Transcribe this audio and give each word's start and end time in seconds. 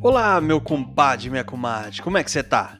Olá, 0.00 0.40
meu 0.40 0.60
compadre, 0.60 1.28
minha 1.28 1.42
comadre, 1.42 2.00
como 2.00 2.16
é 2.16 2.22
que 2.22 2.30
você 2.30 2.42
tá? 2.42 2.78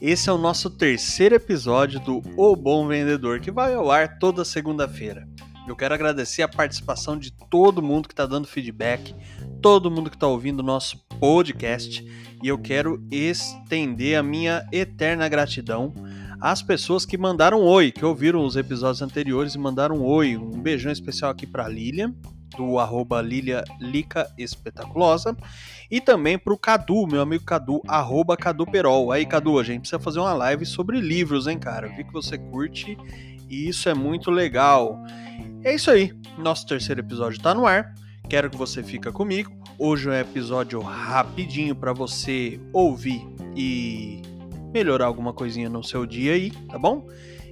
Esse 0.00 0.28
é 0.28 0.32
o 0.32 0.36
nosso 0.36 0.68
terceiro 0.68 1.34
episódio 1.34 1.98
do 2.00 2.22
O 2.36 2.54
Bom 2.54 2.86
Vendedor, 2.86 3.40
que 3.40 3.50
vai 3.50 3.74
ao 3.74 3.90
ar 3.90 4.18
toda 4.18 4.44
segunda-feira. 4.44 5.26
Eu 5.66 5.74
quero 5.74 5.94
agradecer 5.94 6.42
a 6.42 6.48
participação 6.48 7.18
de 7.18 7.32
todo 7.50 7.82
mundo 7.82 8.06
que 8.06 8.12
está 8.12 8.26
dando 8.26 8.46
feedback, 8.46 9.14
todo 9.62 9.90
mundo 9.90 10.10
que 10.10 10.16
está 10.16 10.26
ouvindo 10.26 10.60
o 10.60 10.62
nosso 10.62 10.98
podcast, 11.18 12.04
e 12.42 12.46
eu 12.46 12.58
quero 12.58 13.02
estender 13.10 14.18
a 14.18 14.22
minha 14.22 14.66
eterna 14.70 15.28
gratidão 15.28 15.94
às 16.40 16.62
pessoas 16.62 17.06
que 17.06 17.16
mandaram 17.16 17.62
oi, 17.62 17.90
que 17.90 18.04
ouviram 18.04 18.44
os 18.44 18.54
episódios 18.54 19.02
anteriores 19.02 19.54
e 19.54 19.58
mandaram 19.58 20.02
oi. 20.02 20.36
Um 20.36 20.60
beijão 20.60 20.92
especial 20.92 21.30
aqui 21.30 21.46
para 21.46 21.68
Lilian, 21.68 22.14
do 22.56 22.78
arroba 22.78 23.20
Lilia 23.20 23.64
Lica 23.80 24.30
Espetaculosa. 24.36 25.36
E 25.90 26.00
também 26.00 26.38
para 26.38 26.52
o 26.52 26.58
Cadu, 26.58 27.06
meu 27.06 27.20
amigo 27.20 27.44
Cadu, 27.44 27.80
arroba 27.86 28.36
Cadu 28.36 28.66
Perol. 28.66 29.12
Aí, 29.12 29.24
Cadu, 29.24 29.58
a 29.58 29.62
gente 29.62 29.80
precisa 29.80 30.00
fazer 30.00 30.18
uma 30.18 30.34
live 30.34 30.66
sobre 30.66 31.00
livros, 31.00 31.46
hein, 31.46 31.58
cara? 31.58 31.88
Vi 31.88 32.04
que 32.04 32.12
você 32.12 32.36
curte 32.36 32.96
e 33.48 33.68
isso 33.68 33.88
é 33.88 33.94
muito 33.94 34.30
legal. 34.30 34.98
É 35.62 35.74
isso 35.74 35.90
aí, 35.90 36.12
nosso 36.38 36.66
terceiro 36.66 37.00
episódio 37.00 37.36
está 37.36 37.54
no 37.54 37.66
ar. 37.66 37.94
Quero 38.28 38.50
que 38.50 38.56
você 38.56 38.82
fique 38.82 39.10
comigo. 39.12 39.52
Hoje 39.78 40.08
é 40.08 40.12
um 40.12 40.14
episódio 40.14 40.80
rapidinho 40.80 41.74
para 41.76 41.92
você 41.92 42.58
ouvir 42.72 43.24
e 43.54 44.22
melhorar 44.72 45.06
alguma 45.06 45.32
coisinha 45.32 45.68
no 45.68 45.84
seu 45.84 46.04
dia 46.04 46.32
aí, 46.32 46.50
tá 46.50 46.78
bom? 46.78 47.06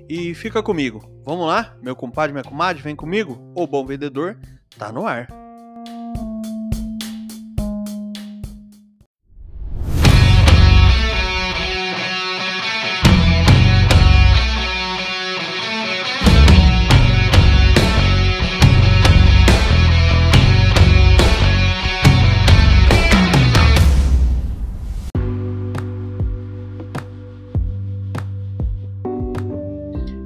E 0.08 0.34
fica 0.34 0.62
comigo. 0.62 1.02
Vamos 1.24 1.46
lá, 1.46 1.76
meu 1.82 1.94
compadre, 1.94 2.32
minha 2.32 2.44
comadre, 2.44 2.82
vem 2.82 2.96
comigo. 2.96 3.52
O 3.54 3.66
Bom 3.66 3.86
Vendedor 3.86 4.38
tá 4.78 4.92
no 4.92 5.06
ar. 5.06 5.28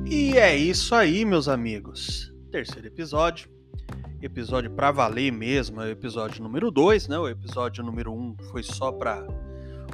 E 0.06 0.38
é 0.38 0.56
isso 0.56 0.94
aí, 0.94 1.24
meus 1.24 1.48
amigos. 1.48 2.32
Terceiro 2.50 2.86
episódio 2.86 3.57
episódio 4.20 4.70
para 4.70 4.90
valer 4.90 5.32
mesmo, 5.32 5.80
é 5.80 5.86
o 5.86 5.90
episódio 5.90 6.42
número 6.42 6.70
2, 6.70 7.08
né? 7.08 7.18
O 7.18 7.28
episódio 7.28 7.84
número 7.84 8.12
1 8.12 8.16
um 8.16 8.36
foi 8.50 8.62
só 8.62 8.90
para 8.90 9.26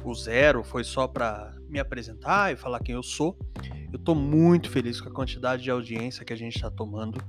o 0.03 0.13
zero, 0.13 0.63
foi 0.63 0.83
só 0.83 1.07
para 1.07 1.53
me 1.69 1.79
apresentar 1.79 2.53
e 2.53 2.55
falar 2.55 2.79
quem 2.79 2.95
eu 2.95 3.03
sou. 3.03 3.37
Eu 3.91 3.97
estou 3.97 4.15
muito 4.15 4.69
feliz 4.69 4.99
com 4.99 5.09
a 5.09 5.11
quantidade 5.11 5.63
de 5.63 5.71
audiência 5.71 6.25
que 6.25 6.33
a 6.33 6.35
gente 6.35 6.55
está 6.55 6.69
tomando. 6.69 7.19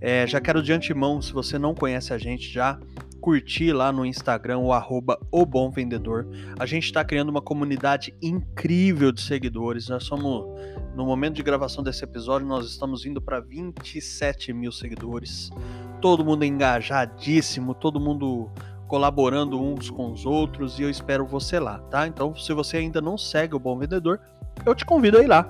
É, 0.00 0.26
já 0.26 0.40
quero 0.40 0.62
de 0.62 0.72
antemão, 0.72 1.20
se 1.20 1.32
você 1.32 1.58
não 1.58 1.74
conhece 1.74 2.12
a 2.12 2.18
gente, 2.18 2.48
já 2.48 2.78
curtir 3.20 3.72
lá 3.72 3.90
no 3.90 4.06
Instagram 4.06 4.58
o 4.58 4.72
arroba 4.72 5.18
o 5.30 5.44
Bom 5.44 5.70
Vendedor. 5.70 6.26
A 6.58 6.64
gente 6.64 6.84
está 6.84 7.04
criando 7.04 7.28
uma 7.28 7.42
comunidade 7.42 8.14
incrível 8.22 9.10
de 9.10 9.20
seguidores. 9.20 9.88
Nós 9.88 10.04
somos, 10.04 10.44
no 10.94 11.04
momento 11.04 11.34
de 11.34 11.42
gravação 11.42 11.82
desse 11.82 12.04
episódio, 12.04 12.46
nós 12.46 12.66
estamos 12.66 13.04
indo 13.04 13.20
para 13.20 13.40
27 13.40 14.52
mil 14.52 14.70
seguidores. 14.70 15.50
Todo 16.06 16.24
mundo 16.24 16.44
engajadíssimo, 16.44 17.74
todo 17.74 17.98
mundo 17.98 18.48
colaborando 18.86 19.60
uns 19.60 19.90
com 19.90 20.12
os 20.12 20.24
outros 20.24 20.78
e 20.78 20.84
eu 20.84 20.88
espero 20.88 21.26
você 21.26 21.58
lá, 21.58 21.80
tá? 21.90 22.06
Então, 22.06 22.32
se 22.36 22.52
você 22.52 22.76
ainda 22.76 23.00
não 23.00 23.18
segue 23.18 23.56
o 23.56 23.58
Bom 23.58 23.76
Vendedor, 23.76 24.20
eu 24.64 24.72
te 24.72 24.84
convido 24.84 25.18
a 25.18 25.22
ir 25.24 25.26
lá, 25.26 25.42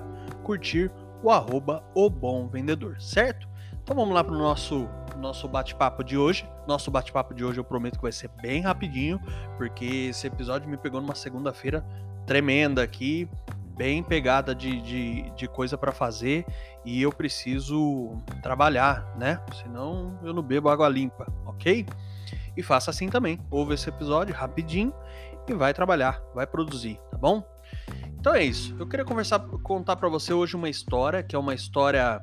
curtir 0.43 0.91
o 1.21 1.29
arroba 1.29 1.83
o 1.93 2.09
Bom 2.09 2.47
Vendedor, 2.47 2.99
certo? 2.99 3.47
Então 3.83 3.95
vamos 3.95 4.15
lá 4.15 4.23
para 4.23 4.33
o 4.33 4.37
nosso 4.39 4.89
nosso 5.15 5.47
bate-papo 5.47 6.03
de 6.03 6.17
hoje. 6.17 6.49
Nosso 6.67 6.89
bate-papo 6.89 7.35
de 7.35 7.45
hoje 7.45 7.59
eu 7.59 7.63
prometo 7.63 7.97
que 7.97 8.01
vai 8.01 8.11
ser 8.11 8.31
bem 8.41 8.59
rapidinho, 8.59 9.21
porque 9.57 10.07
esse 10.09 10.25
episódio 10.25 10.67
me 10.67 10.75
pegou 10.75 10.99
numa 10.99 11.13
segunda-feira 11.13 11.85
tremenda 12.25 12.81
aqui, 12.81 13.29
bem 13.77 14.01
pegada 14.03 14.55
de, 14.55 14.81
de, 14.81 15.29
de 15.31 15.47
coisa 15.47 15.77
para 15.77 15.91
fazer 15.91 16.45
e 16.83 17.01
eu 17.01 17.11
preciso 17.11 18.17
trabalhar, 18.41 19.15
né? 19.17 19.39
Senão 19.61 20.19
eu 20.23 20.33
não 20.33 20.41
bebo 20.41 20.67
água 20.67 20.89
limpa, 20.89 21.31
ok? 21.45 21.85
E 22.55 22.63
faça 22.63 22.89
assim 22.89 23.07
também. 23.07 23.39
Ouve 23.51 23.75
esse 23.75 23.87
episódio 23.87 24.33
rapidinho 24.33 24.91
e 25.47 25.53
vai 25.53 25.73
trabalhar, 25.73 26.21
vai 26.33 26.47
produzir, 26.47 26.99
tá 27.11 27.17
bom? 27.17 27.43
Então 28.19 28.33
é 28.33 28.43
isso. 28.43 28.75
Eu 28.79 28.87
queria 28.87 29.05
conversar, 29.05 29.39
contar 29.39 29.95
para 29.95 30.09
você 30.09 30.33
hoje 30.33 30.55
uma 30.55 30.67
história 30.67 31.21
que 31.21 31.35
é 31.35 31.39
uma 31.39 31.53
história 31.53 32.19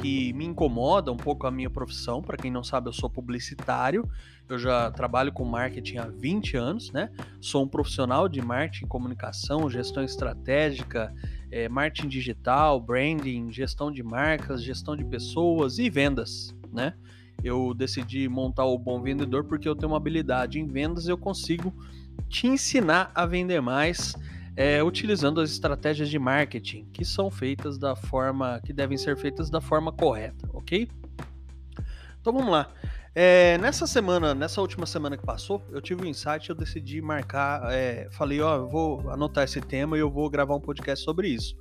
que 0.00 0.32
me 0.32 0.44
incomoda 0.44 1.10
um 1.12 1.16
pouco 1.16 1.46
a 1.46 1.50
minha 1.50 1.68
profissão. 1.68 2.22
Para 2.22 2.36
quem 2.36 2.50
não 2.50 2.62
sabe, 2.62 2.88
eu 2.88 2.92
sou 2.92 3.10
publicitário. 3.10 4.08
Eu 4.48 4.58
já 4.58 4.90
trabalho 4.90 5.32
com 5.32 5.44
marketing 5.44 5.98
há 5.98 6.06
20 6.06 6.56
anos, 6.56 6.92
né? 6.92 7.10
Sou 7.40 7.64
um 7.64 7.68
profissional 7.68 8.28
de 8.28 8.40
marketing, 8.40 8.86
comunicação, 8.86 9.68
gestão 9.68 10.02
estratégica, 10.02 11.12
é, 11.50 11.68
marketing 11.68 12.08
digital, 12.08 12.80
branding, 12.80 13.50
gestão 13.52 13.90
de 13.90 14.02
marcas, 14.02 14.62
gestão 14.62 14.96
de 14.96 15.04
pessoas 15.04 15.78
e 15.78 15.90
vendas, 15.90 16.54
né? 16.72 16.94
Eu 17.42 17.74
decidi 17.74 18.28
montar 18.28 18.64
o 18.64 18.78
Bom 18.78 19.02
Vendedor 19.02 19.44
porque 19.44 19.68
eu 19.68 19.76
tenho 19.76 19.92
uma 19.92 19.98
habilidade 19.98 20.58
em 20.58 20.66
vendas 20.66 21.06
e 21.06 21.10
eu 21.10 21.18
consigo 21.18 21.74
te 22.28 22.46
ensinar 22.46 23.10
a 23.14 23.26
vender 23.26 23.60
mais 23.60 24.14
é, 24.58 24.82
utilizando 24.82 25.40
as 25.40 25.52
estratégias 25.52 26.10
de 26.10 26.18
marketing 26.18 26.84
que 26.92 27.04
são 27.04 27.30
feitas 27.30 27.78
da 27.78 27.94
forma 27.94 28.60
que 28.66 28.72
devem 28.72 28.98
ser 28.98 29.16
feitas 29.16 29.48
da 29.48 29.60
forma 29.60 29.92
correta, 29.92 30.50
ok? 30.52 30.90
Então 32.20 32.32
vamos 32.32 32.50
lá. 32.50 32.68
É, 33.14 33.56
nessa 33.58 33.86
semana, 33.86 34.34
nessa 34.34 34.60
última 34.60 34.84
semana 34.84 35.16
que 35.16 35.24
passou, 35.24 35.64
eu 35.70 35.80
tive 35.80 36.02
um 36.02 36.06
insight, 36.06 36.50
eu 36.50 36.56
decidi 36.56 37.00
marcar, 37.00 37.72
é, 37.72 38.08
falei, 38.10 38.40
ó, 38.40 38.56
eu 38.56 38.68
vou 38.68 39.08
anotar 39.10 39.44
esse 39.44 39.60
tema 39.60 39.96
e 39.96 40.00
eu 40.00 40.10
vou 40.10 40.28
gravar 40.28 40.56
um 40.56 40.60
podcast 40.60 41.04
sobre 41.04 41.28
isso 41.28 41.56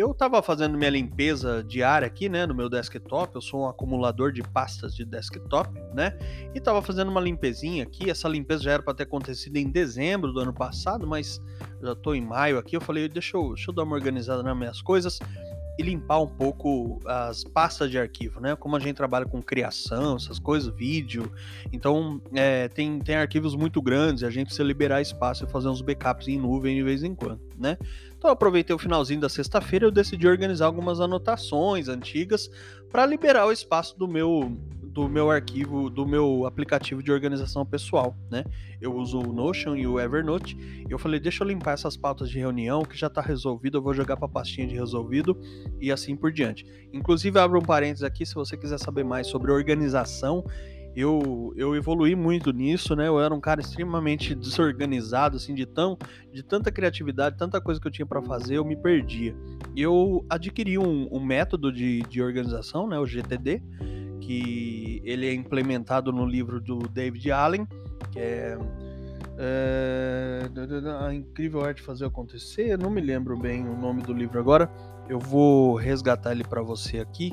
eu 0.00 0.12
estava 0.12 0.42
fazendo 0.42 0.78
minha 0.78 0.88
limpeza 0.88 1.62
diária 1.62 2.06
aqui, 2.06 2.26
né, 2.26 2.46
no 2.46 2.54
meu 2.54 2.70
desktop. 2.70 3.34
Eu 3.34 3.42
sou 3.42 3.62
um 3.62 3.68
acumulador 3.68 4.32
de 4.32 4.42
pastas 4.42 4.94
de 4.94 5.04
desktop, 5.04 5.78
né? 5.92 6.16
E 6.54 6.58
estava 6.58 6.80
fazendo 6.80 7.10
uma 7.10 7.20
limpezinha 7.20 7.82
aqui. 7.82 8.10
Essa 8.10 8.26
limpeza 8.26 8.62
já 8.62 8.72
era 8.72 8.82
para 8.82 8.94
ter 8.94 9.02
acontecido 9.02 9.58
em 9.58 9.68
dezembro 9.68 10.32
do 10.32 10.40
ano 10.40 10.54
passado, 10.54 11.06
mas 11.06 11.38
já 11.82 11.92
estou 11.92 12.14
em 12.14 12.22
maio 12.22 12.58
aqui. 12.58 12.74
Eu 12.76 12.80
falei, 12.80 13.08
deixa 13.08 13.36
eu, 13.36 13.48
deixa 13.48 13.70
eu 13.70 13.74
dar 13.74 13.82
uma 13.82 13.94
organizada 13.94 14.42
nas 14.42 14.56
minhas 14.56 14.80
coisas 14.80 15.18
e 15.78 15.82
limpar 15.82 16.20
um 16.20 16.26
pouco 16.26 16.98
as 17.06 17.42
pastas 17.42 17.90
de 17.90 17.98
arquivo, 17.98 18.40
né? 18.40 18.54
Como 18.54 18.76
a 18.76 18.80
gente 18.80 18.96
trabalha 18.96 19.24
com 19.24 19.42
criação, 19.42 20.16
essas 20.16 20.38
coisas, 20.38 20.74
vídeo, 20.74 21.32
então 21.72 22.20
é, 22.34 22.68
tem, 22.68 22.98
tem 22.98 23.16
arquivos 23.16 23.54
muito 23.54 23.80
grandes, 23.80 24.22
a 24.22 24.30
gente 24.30 24.46
precisa 24.46 24.66
liberar 24.66 25.00
espaço 25.00 25.44
e 25.44 25.48
fazer 25.48 25.68
uns 25.68 25.80
backups 25.80 26.28
em 26.28 26.38
nuvem 26.38 26.76
de 26.76 26.82
vez 26.82 27.02
em 27.02 27.14
quando, 27.14 27.40
né? 27.58 27.78
Então 28.20 28.30
aproveitei 28.30 28.76
o 28.76 28.78
finalzinho 28.78 29.18
da 29.18 29.30
sexta-feira 29.30 29.88
e 29.88 29.90
decidi 29.90 30.28
organizar 30.28 30.66
algumas 30.66 31.00
anotações 31.00 31.88
antigas 31.88 32.50
para 32.90 33.06
liberar 33.06 33.46
o 33.46 33.52
espaço 33.52 33.98
do 33.98 34.06
meu 34.06 34.54
do 34.82 35.08
meu 35.08 35.30
arquivo, 35.30 35.88
do 35.88 36.04
meu 36.04 36.44
aplicativo 36.44 37.02
de 37.02 37.10
organização 37.10 37.64
pessoal, 37.64 38.14
né? 38.30 38.44
Eu 38.80 38.94
uso 38.94 39.20
o 39.20 39.32
Notion 39.32 39.76
e 39.76 39.86
o 39.86 39.98
Evernote. 40.00 40.56
E 40.58 40.90
eu 40.90 40.98
falei, 40.98 41.20
deixa 41.20 41.44
eu 41.44 41.48
limpar 41.48 41.74
essas 41.74 41.96
pautas 41.96 42.28
de 42.28 42.38
reunião 42.38 42.82
que 42.82 42.98
já 42.98 43.06
está 43.06 43.22
resolvido, 43.22 43.78
eu 43.78 43.82
vou 43.82 43.94
jogar 43.94 44.16
para 44.16 44.28
pastinha 44.28 44.66
de 44.66 44.74
resolvido 44.74 45.40
e 45.80 45.90
assim 45.92 46.16
por 46.16 46.32
diante. 46.32 46.66
Inclusive, 46.92 47.38
abro 47.38 47.58
um 47.58 47.62
parênteses 47.62 48.02
aqui 48.02 48.26
se 48.26 48.34
você 48.34 48.56
quiser 48.56 48.80
saber 48.80 49.04
mais 49.04 49.28
sobre 49.28 49.52
organização 49.52 50.44
eu, 50.94 51.52
eu 51.56 51.76
evolui 51.76 52.16
muito 52.16 52.52
nisso, 52.52 52.96
né? 52.96 53.06
Eu 53.06 53.20
era 53.20 53.32
um 53.32 53.40
cara 53.40 53.60
extremamente 53.60 54.34
desorganizado, 54.34 55.36
assim, 55.36 55.54
de 55.54 55.64
tão 55.64 55.96
de 56.32 56.42
tanta 56.42 56.70
criatividade, 56.72 57.36
tanta 57.36 57.60
coisa 57.60 57.80
que 57.80 57.86
eu 57.86 57.92
tinha 57.92 58.06
para 58.06 58.20
fazer, 58.22 58.56
eu 58.56 58.64
me 58.64 58.76
perdia. 58.76 59.34
E 59.74 59.82
eu 59.82 60.24
adquiri 60.28 60.78
um, 60.78 61.08
um 61.12 61.24
método 61.24 61.72
de, 61.72 62.02
de 62.02 62.20
organização, 62.20 62.88
né? 62.88 62.98
O 62.98 63.06
GTD, 63.06 63.62
que 64.20 65.00
ele 65.04 65.28
é 65.28 65.32
implementado 65.32 66.12
no 66.12 66.26
livro 66.26 66.60
do 66.60 66.78
David 66.88 67.30
Allen, 67.30 67.66
que 68.10 68.18
é, 68.18 68.58
é 69.38 70.50
a 71.06 71.14
incrível 71.14 71.64
arte 71.64 71.78
de 71.78 71.82
fazer 71.84 72.04
acontecer. 72.04 72.76
Não 72.76 72.90
me 72.90 73.00
lembro 73.00 73.38
bem 73.38 73.66
o 73.68 73.76
nome 73.76 74.02
do 74.02 74.12
livro 74.12 74.40
agora. 74.40 74.68
Eu 75.08 75.20
vou 75.20 75.76
resgatar 75.76 76.32
ele 76.32 76.44
para 76.44 76.62
você 76.62 76.98
aqui 76.98 77.32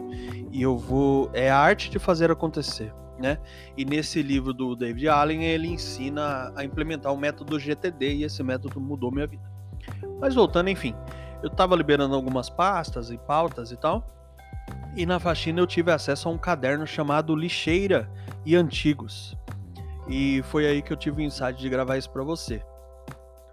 e 0.51 0.61
eu 0.61 0.77
vou 0.77 1.29
é 1.33 1.49
a 1.49 1.57
arte 1.57 1.89
de 1.89 1.99
fazer 1.99 2.31
acontecer 2.31 2.91
né? 3.19 3.37
E 3.75 3.83
nesse 3.83 4.21
livro 4.21 4.53
do 4.53 4.75
David 4.75 5.07
Allen, 5.09 5.43
ele 5.43 5.67
ensina 5.67 6.51
a 6.55 6.63
implementar 6.63 7.13
o 7.13 7.17
método 7.17 7.59
GTD 7.59 8.15
e 8.15 8.23
esse 8.23 8.41
método 8.43 8.79
mudou 8.79 9.11
minha 9.11 9.27
vida. 9.27 9.43
Mas 10.19 10.35
voltando, 10.35 10.69
enfim, 10.69 10.95
eu 11.41 11.49
estava 11.49 11.75
liberando 11.75 12.15
algumas 12.15 12.49
pastas 12.49 13.09
e 13.11 13.17
pautas 13.17 13.71
e 13.71 13.77
tal, 13.77 14.05
e 14.95 15.05
na 15.05 15.19
faxina 15.19 15.59
eu 15.59 15.67
tive 15.67 15.91
acesso 15.91 16.27
a 16.27 16.31
um 16.31 16.37
caderno 16.37 16.87
chamado 16.87 17.35
Lixeira 17.35 18.09
e 18.45 18.55
Antigos. 18.55 19.37
E 20.09 20.41
foi 20.43 20.65
aí 20.65 20.81
que 20.81 20.91
eu 20.91 20.97
tive 20.97 21.21
o 21.21 21.25
insight 21.25 21.59
de 21.59 21.69
gravar 21.69 21.97
isso 21.97 22.09
para 22.09 22.23
você. 22.23 22.61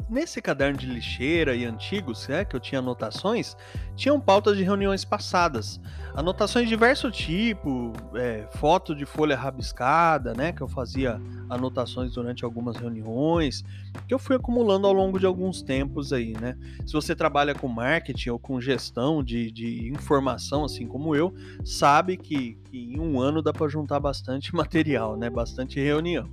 Nesse 0.08 0.42
caderno 0.42 0.76
de 0.76 0.86
lixeira 0.86 1.56
e 1.56 1.64
antigos, 1.64 2.28
né, 2.28 2.44
que 2.44 2.54
eu 2.54 2.60
tinha 2.60 2.78
anotações, 2.78 3.56
tinham 3.96 4.20
pautas 4.20 4.54
de 4.54 4.62
reuniões 4.62 5.02
passadas. 5.02 5.80
Anotações 6.14 6.64
de 6.64 6.70
diverso 6.70 7.10
tipo, 7.10 7.90
é, 8.14 8.46
foto 8.52 8.94
de 8.94 9.06
folha 9.06 9.34
rabiscada, 9.34 10.34
né, 10.34 10.52
que 10.52 10.60
eu 10.60 10.68
fazia 10.68 11.18
anotações 11.48 12.12
durante 12.12 12.44
algumas 12.44 12.76
reuniões, 12.76 13.64
que 14.06 14.12
eu 14.12 14.18
fui 14.18 14.36
acumulando 14.36 14.86
ao 14.86 14.92
longo 14.92 15.18
de 15.18 15.24
alguns 15.24 15.62
tempos 15.62 16.12
aí, 16.12 16.34
né. 16.38 16.54
Se 16.86 16.92
você 16.92 17.16
trabalha 17.16 17.54
com 17.54 17.66
marketing 17.66 18.28
ou 18.28 18.38
com 18.38 18.60
gestão 18.60 19.24
de, 19.24 19.50
de 19.50 19.88
informação, 19.88 20.64
assim 20.64 20.86
como 20.86 21.16
eu, 21.16 21.34
sabe 21.64 22.18
que, 22.18 22.58
que 22.70 22.78
em 22.78 23.00
um 23.00 23.18
ano 23.18 23.40
dá 23.40 23.54
para 23.54 23.68
juntar 23.68 24.00
bastante 24.00 24.52
material, 24.54 25.16
né, 25.16 25.30
bastante 25.30 25.80
reunião. 25.80 26.28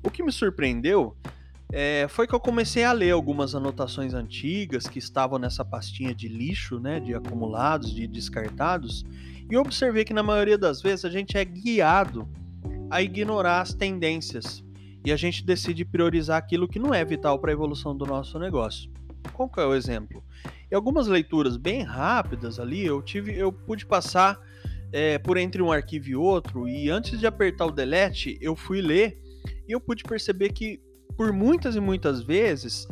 O 0.00 0.10
que 0.10 0.22
me 0.22 0.30
surpreendeu 0.30 1.16
é, 1.76 2.06
foi 2.06 2.24
que 2.24 2.32
eu 2.32 2.38
comecei 2.38 2.84
a 2.84 2.92
ler 2.92 3.10
algumas 3.10 3.52
anotações 3.52 4.14
antigas 4.14 4.86
que 4.86 5.00
estavam 5.00 5.40
nessa 5.40 5.64
pastinha 5.64 6.14
de 6.14 6.28
lixo, 6.28 6.78
né, 6.78 7.00
de 7.00 7.12
acumulados, 7.12 7.92
de 7.92 8.06
descartados, 8.06 9.04
e 9.50 9.56
observei 9.56 10.04
que 10.04 10.14
na 10.14 10.22
maioria 10.22 10.56
das 10.56 10.80
vezes 10.80 11.04
a 11.04 11.10
gente 11.10 11.36
é 11.36 11.44
guiado 11.44 12.28
a 12.88 13.02
ignorar 13.02 13.60
as 13.60 13.74
tendências 13.74 14.62
e 15.04 15.10
a 15.10 15.16
gente 15.16 15.44
decide 15.44 15.84
priorizar 15.84 16.38
aquilo 16.38 16.68
que 16.68 16.78
não 16.78 16.94
é 16.94 17.04
vital 17.04 17.40
para 17.40 17.50
a 17.50 17.54
evolução 17.54 17.96
do 17.96 18.06
nosso 18.06 18.38
negócio. 18.38 18.88
Qual 19.32 19.48
que 19.48 19.58
é 19.58 19.66
o 19.66 19.74
exemplo? 19.74 20.22
Em 20.70 20.76
algumas 20.76 21.08
leituras 21.08 21.56
bem 21.56 21.82
rápidas 21.82 22.60
ali, 22.60 22.86
eu 22.86 23.02
tive, 23.02 23.36
eu 23.36 23.52
pude 23.52 23.84
passar 23.84 24.38
é, 24.92 25.18
por 25.18 25.36
entre 25.36 25.60
um 25.60 25.72
arquivo 25.72 26.08
e 26.08 26.14
outro 26.14 26.68
e 26.68 26.88
antes 26.88 27.18
de 27.18 27.26
apertar 27.26 27.66
o 27.66 27.72
delete, 27.72 28.38
eu 28.40 28.54
fui 28.54 28.80
ler 28.80 29.20
e 29.66 29.72
eu 29.72 29.80
pude 29.80 30.04
perceber 30.04 30.52
que 30.52 30.80
por 31.16 31.32
muitas 31.32 31.76
e 31.76 31.80
muitas 31.80 32.22
vezes 32.22 32.86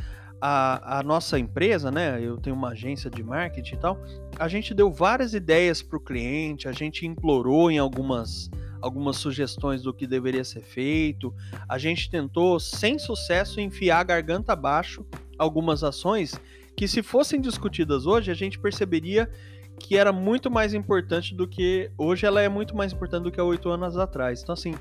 a, 0.45 0.99
a, 0.99 1.03
nossa 1.05 1.39
empresa, 1.39 1.89
né? 1.91 2.21
Eu 2.21 2.37
tenho 2.37 2.57
uma 2.57 2.71
agência 2.71 3.09
de 3.09 3.23
marketing 3.23 3.75
e 3.75 3.79
tal. 3.79 4.03
A 4.37 4.49
gente 4.49 4.75
deu 4.75 4.91
várias 4.91 5.35
ideias 5.35 5.81
para 5.81 5.97
o 5.97 6.01
cliente, 6.01 6.69
a 6.69 6.73
gente 6.73 7.07
implorou 7.07 7.71
em 7.71 7.79
algumas, 7.79 8.51
algumas 8.81 9.19
sugestões 9.19 9.83
do 9.83 9.95
que 9.95 10.05
deveria 10.05 10.43
ser 10.43 10.63
feito. 10.63 11.33
A 11.69 11.79
gente 11.79 12.11
tentou, 12.11 12.59
sem 12.59 12.99
sucesso, 12.99 13.61
enfiar 13.61 14.01
a 14.01 14.05
garganta 14.05 14.53
abaixo 14.53 15.07
algumas 15.39 15.85
ações 15.85 16.35
que, 16.77 16.89
se 16.89 17.05
fossem 17.05 17.41
discutidas 17.41 18.05
hoje, 18.05 18.31
a 18.31 18.35
gente 18.35 18.59
perceberia 18.59 19.31
que 19.79 19.97
era 19.97 20.13
muito 20.13 20.51
mais 20.51 20.75
importante 20.75 21.35
do 21.35 21.47
que. 21.47 21.89
Hoje 21.97 22.27
ela 22.27 22.41
é 22.41 22.49
muito 22.49 22.77
mais 22.77 22.93
importante 22.93 23.23
do 23.23 23.31
que 23.31 23.41
há 23.41 23.45
oito 23.45 23.69
anos 23.69 23.97
atrás. 23.97 24.43
Então, 24.43 24.53
assim, 24.55 24.75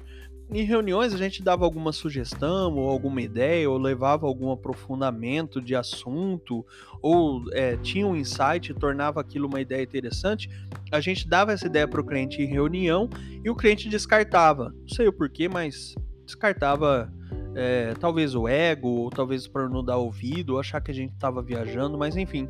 em 0.52 0.64
reuniões 0.64 1.14
a 1.14 1.18
gente 1.18 1.42
dava 1.42 1.64
alguma 1.64 1.92
sugestão 1.92 2.76
ou 2.76 2.90
alguma 2.90 3.22
ideia, 3.22 3.70
ou 3.70 3.78
levava 3.78 4.28
algum 4.28 4.52
aprofundamento 4.52 5.62
de 5.62 5.76
assunto, 5.76 6.66
ou 7.02 7.44
é, 7.54 7.78
tinha 7.78 8.06
um 8.06 8.16
insight 8.16 8.72
e 8.72 8.76
tornava 8.76 9.22
aquilo 9.22 9.48
uma 9.48 9.62
ideia 9.62 9.82
interessante. 9.82 10.50
A 10.92 11.00
gente 11.00 11.28
dava 11.28 11.54
essa 11.54 11.68
ideia 11.68 11.88
para 11.88 12.02
o 12.02 12.06
cliente 12.06 12.42
em 12.42 12.48
reunião 12.48 13.10
e 13.44 13.50
o 13.50 13.56
cliente 13.56 13.88
descartava. 13.88 14.74
Não 14.82 14.90
sei 14.90 15.08
o 15.08 15.14
porquê, 15.14 15.48
mas 15.48 15.96
descartava 16.26 17.12
é, 17.56 17.94
talvez 18.00 18.36
o 18.36 18.48
ego, 18.48 18.90
ou 18.90 19.10
talvez 19.10 19.48
para 19.48 19.70
não 19.70 19.84
dar 19.84 19.98
ouvido, 19.98 20.54
ou 20.54 20.60
achar 20.60 20.82
que 20.82 20.92
a 20.92 20.94
gente 20.94 21.14
estava 21.14 21.42
viajando, 21.42 21.98
mas 21.98 22.18
enfim. 22.18 22.48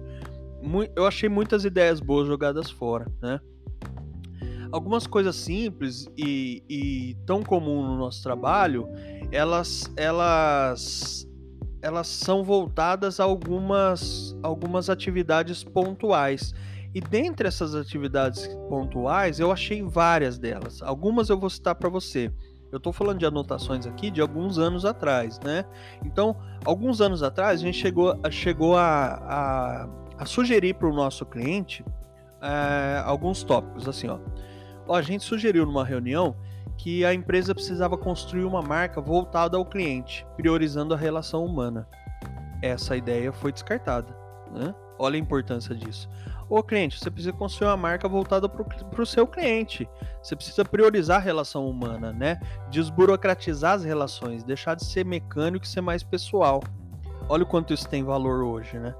Eu 0.95 1.07
achei 1.07 1.27
muitas 1.27 1.65
ideias 1.65 1.99
boas 1.99 2.27
jogadas 2.27 2.69
fora, 2.69 3.11
né? 3.21 3.39
Algumas 4.71 5.05
coisas 5.05 5.35
simples 5.35 6.07
e, 6.17 6.63
e 6.69 7.17
tão 7.25 7.43
comum 7.43 7.83
no 7.83 7.97
nosso 7.97 8.23
trabalho, 8.23 8.87
elas, 9.31 9.91
elas, 9.97 11.27
elas 11.81 12.07
são 12.07 12.43
voltadas 12.43 13.19
a 13.19 13.23
algumas, 13.23 14.35
algumas 14.41 14.89
atividades 14.89 15.63
pontuais. 15.63 16.53
E 16.93 16.99
dentre 16.99 17.47
essas 17.47 17.75
atividades 17.75 18.47
pontuais, 18.69 19.39
eu 19.39 19.51
achei 19.51 19.81
várias 19.81 20.37
delas. 20.37 20.81
Algumas 20.81 21.29
eu 21.29 21.39
vou 21.39 21.49
citar 21.49 21.75
para 21.75 21.89
você. 21.89 22.31
Eu 22.71 22.77
estou 22.77 22.93
falando 22.93 23.19
de 23.19 23.25
anotações 23.25 23.85
aqui 23.85 24.09
de 24.09 24.21
alguns 24.21 24.57
anos 24.57 24.85
atrás, 24.85 25.39
né? 25.43 25.65
Então, 26.05 26.37
alguns 26.63 27.01
anos 27.01 27.21
atrás, 27.21 27.59
a 27.59 27.63
gente 27.63 27.77
chegou, 27.77 28.17
chegou 28.29 28.77
a, 28.77 29.13
a, 29.13 29.89
a 30.17 30.25
sugerir 30.25 30.75
para 30.75 30.87
o 30.87 30.93
nosso 30.93 31.25
cliente 31.25 31.83
é, 32.41 33.01
alguns 33.05 33.43
tópicos, 33.43 33.89
assim, 33.89 34.07
ó 34.07 34.19
a 34.89 35.01
gente 35.01 35.23
sugeriu 35.23 35.65
numa 35.65 35.85
reunião 35.85 36.35
que 36.77 37.05
a 37.05 37.13
empresa 37.13 37.53
precisava 37.53 37.97
construir 37.97 38.43
uma 38.43 38.61
marca 38.61 38.99
voltada 38.99 39.55
ao 39.55 39.65
cliente, 39.65 40.25
priorizando 40.35 40.93
a 40.93 40.97
relação 40.97 41.45
humana. 41.45 41.87
Essa 42.61 42.97
ideia 42.97 43.31
foi 43.31 43.51
descartada. 43.51 44.15
Né? 44.51 44.73
Olha 44.97 45.15
a 45.15 45.19
importância 45.19 45.75
disso. 45.75 46.09
Ô 46.49 46.61
cliente, 46.61 46.99
você 46.99 47.09
precisa 47.09 47.31
construir 47.31 47.69
uma 47.69 47.77
marca 47.77 48.09
voltada 48.09 48.49
para 48.49 49.01
o 49.01 49.05
seu 49.05 49.25
cliente. 49.25 49.87
Você 50.21 50.35
precisa 50.35 50.65
priorizar 50.65 51.17
a 51.17 51.23
relação 51.23 51.65
humana, 51.67 52.11
né? 52.11 52.39
Desburocratizar 52.69 53.75
as 53.75 53.85
relações, 53.85 54.43
deixar 54.43 54.75
de 54.75 54.83
ser 54.83 55.05
mecânico 55.05 55.63
e 55.65 55.67
ser 55.67 55.81
mais 55.81 56.03
pessoal. 56.03 56.61
Olha 57.29 57.43
o 57.43 57.45
quanto 57.45 57.73
isso 57.73 57.87
tem 57.87 58.03
valor 58.03 58.43
hoje, 58.43 58.77
né? 58.77 58.93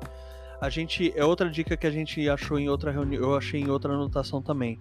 A 0.62 0.70
gente 0.70 1.12
é 1.16 1.26
outra 1.26 1.50
dica 1.50 1.76
que 1.76 1.86
a 1.86 1.92
gente 1.92 2.30
achou 2.30 2.58
em 2.58 2.70
outra 2.70 2.90
reunião, 2.90 3.22
eu 3.22 3.36
achei 3.36 3.60
em 3.60 3.70
outra 3.70 3.94
anotação 3.94 4.42
também 4.42 4.80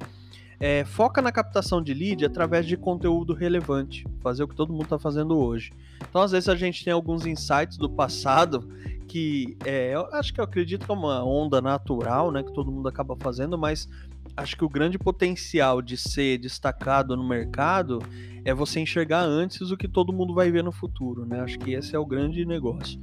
é, 0.61 0.85
foca 0.85 1.23
na 1.23 1.33
captação 1.33 1.83
de 1.83 1.95
lead 1.95 2.23
através 2.23 2.67
de 2.67 2.77
conteúdo 2.77 3.33
relevante, 3.33 4.07
fazer 4.21 4.43
o 4.43 4.49
que 4.49 4.55
todo 4.55 4.71
mundo 4.71 4.85
está 4.85 4.99
fazendo 4.99 5.39
hoje. 5.39 5.73
Então, 6.07 6.21
às 6.21 6.33
vezes, 6.33 6.51
a 6.51 6.55
gente 6.55 6.85
tem 6.85 6.93
alguns 6.93 7.25
insights 7.25 7.79
do 7.79 7.89
passado 7.89 8.69
que 9.09 9.57
é, 9.65 9.95
eu 9.95 10.07
acho 10.13 10.33
que 10.33 10.41
eu 10.41 10.45
acredito 10.45 10.85
que 10.85 10.93
é 10.93 10.95
uma 10.95 11.25
onda 11.25 11.61
natural, 11.63 12.31
né, 12.31 12.43
que 12.43 12.53
todo 12.53 12.71
mundo 12.71 12.89
acaba 12.89 13.17
fazendo, 13.19 13.59
mas 13.59 13.89
acho 14.37 14.57
que 14.57 14.65
o 14.65 14.69
grande 14.69 14.99
potencial 14.99 15.81
de 15.81 15.97
ser 15.97 16.39
destacado 16.39 17.17
no 17.17 17.27
mercado 17.27 18.01
é 18.45 18.53
você 18.55 18.81
enxergar 18.81 19.23
antes 19.23 19.71
o 19.71 19.77
que 19.77 19.89
todo 19.89 20.13
mundo 20.13 20.35
vai 20.35 20.51
ver 20.51 20.63
no 20.63 20.71
futuro, 20.71 21.27
né? 21.27 21.41
Acho 21.41 21.59
que 21.59 21.73
esse 21.73 21.97
é 21.97 21.99
o 21.99 22.07
grande 22.07 22.45
negócio. 22.45 23.01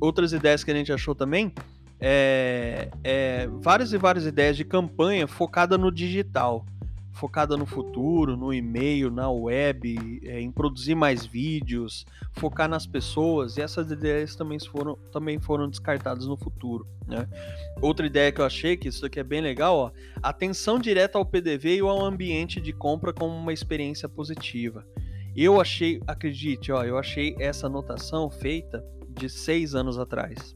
Outras 0.00 0.32
ideias 0.32 0.64
que 0.64 0.70
a 0.70 0.74
gente 0.74 0.92
achou 0.92 1.14
também 1.14 1.52
é, 2.00 2.90
é 3.04 3.48
várias 3.60 3.92
e 3.92 3.98
várias 3.98 4.26
ideias 4.26 4.56
de 4.56 4.64
campanha 4.64 5.26
focada 5.28 5.78
no 5.78 5.92
digital 5.92 6.66
focada 7.16 7.56
no 7.56 7.64
futuro, 7.64 8.36
no 8.36 8.52
e-mail, 8.52 9.10
na 9.10 9.30
web, 9.30 10.20
é, 10.22 10.38
em 10.38 10.52
produzir 10.52 10.94
mais 10.94 11.24
vídeos, 11.24 12.04
focar 12.32 12.68
nas 12.68 12.86
pessoas, 12.86 13.56
e 13.56 13.62
essas 13.62 13.90
ideias 13.90 14.36
também 14.36 14.58
foram, 14.60 14.96
também 15.10 15.40
foram 15.40 15.68
descartadas 15.68 16.26
no 16.26 16.36
futuro. 16.36 16.86
Né? 17.06 17.26
Outra 17.80 18.06
ideia 18.06 18.30
que 18.30 18.40
eu 18.40 18.44
achei, 18.44 18.76
que 18.76 18.88
isso 18.88 19.04
aqui 19.04 19.18
é 19.18 19.24
bem 19.24 19.40
legal, 19.40 19.76
ó, 19.76 19.90
atenção 20.22 20.78
direta 20.78 21.16
ao 21.16 21.24
PDV 21.24 21.76
e 21.76 21.80
ao 21.80 22.04
ambiente 22.04 22.60
de 22.60 22.72
compra 22.72 23.14
como 23.14 23.34
uma 23.34 23.52
experiência 23.52 24.08
positiva. 24.08 24.86
Eu 25.34 25.60
achei, 25.60 26.00
acredite, 26.06 26.70
ó, 26.70 26.84
eu 26.84 26.98
achei 26.98 27.34
essa 27.38 27.66
anotação 27.66 28.28
feita 28.30 28.84
de 29.08 29.30
seis 29.30 29.74
anos 29.74 29.98
atrás 29.98 30.54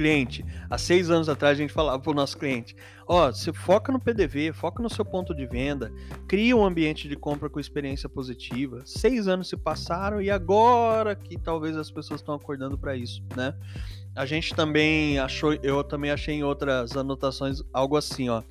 cliente. 0.00 0.42
Há 0.70 0.78
seis 0.78 1.10
anos 1.10 1.28
atrás 1.28 1.58
a 1.58 1.60
gente 1.60 1.74
falava 1.74 1.98
para 1.98 2.10
o 2.10 2.14
nosso 2.14 2.38
cliente: 2.38 2.74
ó, 3.06 3.28
oh, 3.28 3.32
você 3.32 3.52
foca 3.52 3.92
no 3.92 4.00
PDV, 4.00 4.50
foca 4.54 4.82
no 4.82 4.88
seu 4.88 5.04
ponto 5.04 5.34
de 5.34 5.46
venda, 5.46 5.92
cria 6.26 6.56
um 6.56 6.64
ambiente 6.64 7.06
de 7.06 7.16
compra 7.16 7.50
com 7.50 7.60
experiência 7.60 8.08
positiva. 8.08 8.80
Seis 8.86 9.28
anos 9.28 9.50
se 9.50 9.58
passaram 9.58 10.22
e 10.22 10.30
agora 10.30 11.14
que 11.14 11.38
talvez 11.38 11.76
as 11.76 11.90
pessoas 11.90 12.20
estão 12.20 12.34
acordando 12.34 12.78
para 12.78 12.96
isso, 12.96 13.22
né? 13.36 13.54
A 14.16 14.24
gente 14.24 14.54
também 14.54 15.18
achou, 15.18 15.52
eu 15.62 15.84
também 15.84 16.10
achei 16.10 16.34
em 16.34 16.42
outras 16.42 16.96
anotações 16.96 17.60
algo 17.70 17.94
assim, 17.94 18.30
ó. 18.30 18.42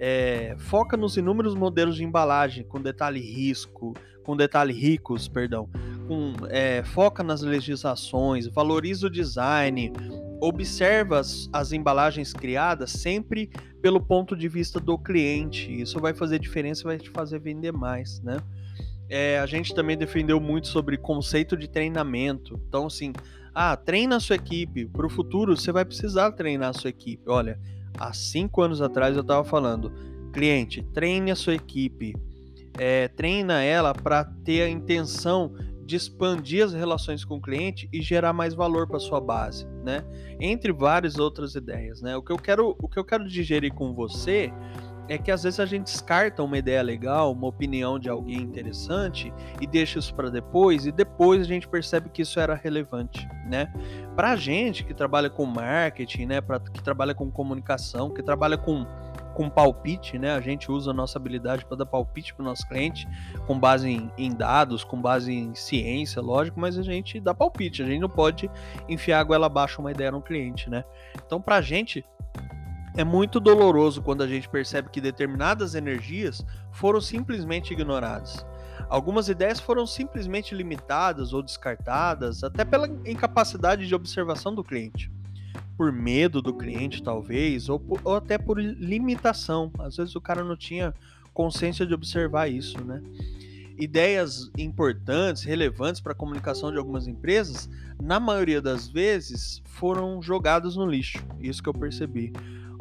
É, 0.00 0.56
foca 0.58 0.96
nos 0.96 1.18
inúmeros 1.18 1.54
modelos 1.54 1.96
de 1.96 2.02
embalagem 2.02 2.64
com 2.64 2.80
detalhe 2.80 3.20
risco, 3.20 3.94
com 4.24 4.34
detalhe 4.36 4.72
ricos, 4.72 5.28
perdão, 5.28 5.68
com, 6.08 6.32
é, 6.48 6.82
foca 6.82 7.22
nas 7.22 7.42
legislações, 7.42 8.48
valoriza 8.48 9.06
o 9.06 9.10
design, 9.10 9.92
observa 10.40 11.20
as, 11.20 11.48
as, 11.52 11.72
embalagens 11.72 12.32
criadas 12.32 12.90
sempre 12.90 13.50
pelo 13.80 14.00
ponto 14.00 14.36
de 14.36 14.48
vista 14.48 14.80
do 14.80 14.98
cliente. 14.98 15.70
Isso 15.80 15.98
vai 15.98 16.14
fazer 16.14 16.38
diferença 16.38 16.82
e 16.82 16.84
vai 16.84 16.98
te 16.98 17.10
fazer 17.10 17.38
vender 17.38 17.72
mais, 17.72 18.20
né? 18.20 18.36
É, 19.08 19.38
a 19.38 19.46
gente 19.46 19.74
também 19.74 19.96
defendeu 19.96 20.40
muito 20.40 20.68
sobre 20.68 20.96
conceito 20.96 21.56
de 21.56 21.68
treinamento. 21.68 22.60
Então, 22.68 22.86
assim, 22.86 23.12
ah, 23.54 23.76
treina 23.76 24.16
a 24.16 24.20
sua 24.20 24.36
equipe. 24.36 24.86
Para 24.86 25.06
o 25.06 25.10
futuro, 25.10 25.56
você 25.56 25.70
vai 25.70 25.84
precisar 25.84 26.32
treinar 26.32 26.70
a 26.70 26.72
sua 26.72 26.90
equipe. 26.90 27.22
Olha, 27.28 27.58
há 27.98 28.12
cinco 28.12 28.62
anos 28.62 28.80
atrás 28.82 29.14
eu 29.14 29.22
estava 29.22 29.44
falando, 29.44 29.92
cliente, 30.32 30.82
treine 30.92 31.30
a 31.30 31.36
sua 31.36 31.54
equipe. 31.54 32.14
É, 32.76 33.06
treina 33.08 33.62
ela 33.62 33.94
para 33.94 34.24
ter 34.24 34.62
a 34.62 34.68
intenção 34.68 35.54
de 35.84 35.96
expandir 35.96 36.64
as 36.64 36.72
relações 36.72 37.24
com 37.24 37.36
o 37.36 37.40
cliente 37.40 37.88
e 37.92 38.00
gerar 38.00 38.32
mais 38.32 38.54
valor 38.54 38.86
para 38.86 38.98
sua 38.98 39.20
base, 39.20 39.66
né? 39.84 40.04
Entre 40.40 40.72
várias 40.72 41.18
outras 41.18 41.54
ideias, 41.54 42.00
né? 42.00 42.16
O 42.16 42.22
que 42.22 42.32
eu 42.32 42.38
quero, 42.38 42.76
o 42.80 42.88
que 42.88 42.98
eu 42.98 43.04
quero 43.04 43.28
digerir 43.28 43.72
com 43.72 43.92
você 43.92 44.52
é 45.08 45.18
que 45.18 45.30
às 45.30 45.42
vezes 45.42 45.60
a 45.60 45.66
gente 45.66 45.84
descarta 45.84 46.42
uma 46.42 46.56
ideia 46.56 46.82
legal, 46.82 47.32
uma 47.32 47.46
opinião 47.46 47.98
de 47.98 48.08
alguém 48.08 48.40
interessante 48.40 49.32
e 49.60 49.66
deixa 49.66 49.98
isso 49.98 50.14
para 50.14 50.30
depois, 50.30 50.86
e 50.86 50.92
depois 50.92 51.42
a 51.42 51.44
gente 51.44 51.68
percebe 51.68 52.08
que 52.08 52.22
isso 52.22 52.40
era 52.40 52.54
relevante, 52.54 53.28
né? 53.46 53.72
Pra 54.16 54.34
gente 54.36 54.84
que 54.84 54.94
trabalha 54.94 55.28
com 55.28 55.44
marketing, 55.44 56.26
né, 56.26 56.40
pra, 56.40 56.58
que 56.58 56.82
trabalha 56.82 57.14
com 57.14 57.30
comunicação, 57.30 58.10
que 58.10 58.22
trabalha 58.22 58.56
com 58.56 58.86
com 59.34 59.50
palpite, 59.50 60.18
né? 60.18 60.32
A 60.32 60.40
gente 60.40 60.70
usa 60.70 60.92
a 60.92 60.94
nossa 60.94 61.18
habilidade 61.18 61.64
para 61.66 61.76
dar 61.76 61.86
palpite 61.86 62.32
para 62.32 62.42
o 62.42 62.44
nosso 62.44 62.66
cliente 62.68 63.06
com 63.46 63.58
base 63.58 63.90
em, 63.90 64.10
em, 64.16 64.30
dados, 64.32 64.84
com 64.84 65.00
base 65.00 65.32
em 65.32 65.54
ciência, 65.54 66.22
lógico, 66.22 66.58
mas 66.58 66.78
a 66.78 66.82
gente 66.82 67.20
dá 67.20 67.34
palpite, 67.34 67.82
a 67.82 67.86
gente 67.86 68.00
não 68.00 68.08
pode 68.08 68.48
enfiar 68.88 69.20
a 69.20 69.24
goela 69.24 69.46
abaixo 69.46 69.80
uma 69.80 69.90
ideia 69.90 70.12
no 70.12 70.22
cliente, 70.22 70.70
né? 70.70 70.84
Então, 71.26 71.40
para 71.40 71.56
a 71.56 71.60
gente, 71.60 72.04
é 72.96 73.02
muito 73.02 73.40
doloroso 73.40 74.00
quando 74.00 74.22
a 74.22 74.28
gente 74.28 74.48
percebe 74.48 74.88
que 74.88 75.00
determinadas 75.00 75.74
energias 75.74 76.44
foram 76.70 77.00
simplesmente 77.00 77.72
ignoradas. 77.72 78.46
Algumas 78.88 79.28
ideias 79.28 79.58
foram 79.58 79.86
simplesmente 79.86 80.54
limitadas 80.54 81.32
ou 81.32 81.42
descartadas, 81.42 82.44
até 82.44 82.64
pela 82.64 82.86
incapacidade 83.04 83.86
de 83.86 83.94
observação 83.94 84.54
do 84.54 84.62
cliente. 84.62 85.10
Por 85.76 85.92
medo 85.92 86.40
do 86.40 86.54
cliente, 86.54 87.02
talvez, 87.02 87.68
ou, 87.68 87.78
por, 87.80 88.00
ou 88.04 88.16
até 88.16 88.38
por 88.38 88.60
limitação. 88.60 89.72
Às 89.78 89.96
vezes 89.96 90.14
o 90.14 90.20
cara 90.20 90.44
não 90.44 90.56
tinha 90.56 90.94
consciência 91.32 91.84
de 91.84 91.92
observar 91.92 92.48
isso, 92.48 92.82
né? 92.84 93.02
ideias 93.78 94.50
importantes, 94.56 95.42
relevantes 95.42 96.00
para 96.00 96.12
a 96.12 96.14
comunicação 96.14 96.70
de 96.70 96.78
algumas 96.78 97.06
empresas, 97.06 97.68
na 98.00 98.20
maioria 98.20 98.60
das 98.60 98.88
vezes 98.88 99.62
foram 99.64 100.22
jogadas 100.22 100.76
no 100.76 100.86
lixo. 100.86 101.18
Isso 101.40 101.62
que 101.62 101.68
eu 101.68 101.74
percebi. 101.74 102.32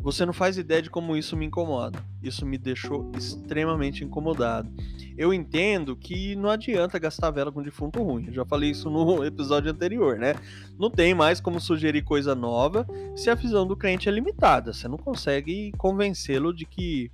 Você 0.03 0.25
não 0.25 0.33
faz 0.33 0.57
ideia 0.57 0.81
de 0.81 0.89
como 0.89 1.15
isso 1.15 1.37
me 1.37 1.45
incomoda. 1.45 1.97
Isso 2.21 2.45
me 2.45 2.57
deixou 2.57 3.09
extremamente 3.17 4.03
incomodado. 4.03 4.69
Eu 5.17 5.33
entendo 5.33 5.95
que 5.95 6.35
não 6.35 6.49
adianta 6.49 6.99
gastar 6.99 7.31
vela 7.31 7.53
com 7.53 7.63
defunto 7.63 8.03
ruim. 8.03 8.25
Eu 8.27 8.33
já 8.33 8.45
falei 8.45 8.71
isso 8.71 8.89
no 8.89 9.23
episódio 9.23 9.71
anterior, 9.71 10.19
né? 10.19 10.35
Não 10.77 10.91
tem 10.91 11.13
mais 11.13 11.39
como 11.39 11.57
sugerir 11.57 12.01
coisa 12.01 12.35
nova 12.35 12.85
se 13.15 13.29
a 13.29 13.35
visão 13.35 13.65
do 13.65 13.77
cliente 13.77 14.09
é 14.09 14.11
limitada. 14.11 14.73
Você 14.73 14.89
não 14.89 14.97
consegue 14.97 15.71
convencê-lo 15.77 16.53
de 16.53 16.65
que, 16.65 17.09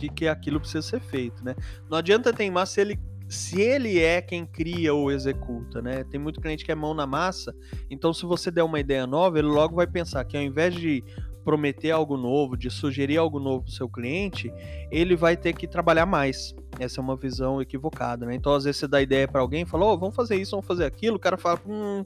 de 0.00 0.08
que 0.08 0.26
aquilo 0.26 0.58
precisa 0.58 0.82
ser 0.82 1.00
feito, 1.00 1.44
né? 1.44 1.54
Não 1.88 1.96
adianta 1.96 2.32
teimar 2.32 2.66
se 2.66 2.80
ele 2.80 2.98
se 3.28 3.62
ele 3.62 3.98
é 3.98 4.20
quem 4.20 4.44
cria 4.44 4.92
ou 4.92 5.10
executa, 5.10 5.80
né? 5.80 6.04
Tem 6.04 6.20
muito 6.20 6.38
cliente 6.38 6.66
que 6.66 6.72
é 6.72 6.74
mão 6.74 6.92
na 6.92 7.06
massa, 7.06 7.54
então 7.88 8.12
se 8.12 8.26
você 8.26 8.50
der 8.50 8.62
uma 8.62 8.78
ideia 8.78 9.06
nova, 9.06 9.38
ele 9.38 9.48
logo 9.48 9.74
vai 9.74 9.86
pensar 9.86 10.22
que 10.26 10.36
ao 10.36 10.42
invés 10.42 10.74
de 10.74 11.02
prometer 11.44 11.90
algo 11.90 12.16
novo, 12.16 12.56
de 12.56 12.70
sugerir 12.70 13.16
algo 13.16 13.38
novo 13.38 13.64
para 13.64 13.70
o 13.70 13.74
seu 13.74 13.88
cliente, 13.88 14.52
ele 14.90 15.16
vai 15.16 15.36
ter 15.36 15.52
que 15.52 15.66
trabalhar 15.66 16.06
mais. 16.06 16.54
Essa 16.78 17.00
é 17.00 17.02
uma 17.02 17.16
visão 17.16 17.60
equivocada, 17.60 18.26
né? 18.26 18.34
Então, 18.34 18.54
às 18.54 18.64
vezes, 18.64 18.80
você 18.80 18.88
dá 18.88 19.02
ideia 19.02 19.28
para 19.28 19.40
alguém, 19.40 19.64
fala, 19.64 19.86
oh, 19.86 19.98
vamos 19.98 20.16
fazer 20.16 20.36
isso, 20.36 20.52
vamos 20.52 20.66
fazer 20.66 20.84
aquilo, 20.84 21.16
o 21.16 21.20
cara 21.20 21.36
fala, 21.36 21.60
hum, 21.66 22.04